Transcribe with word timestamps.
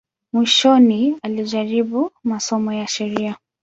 Mwishoni 0.33 1.17
alijaribu 1.23 2.11
masomo 2.23 2.73
ya 2.73 2.87
sheria. 2.87 3.37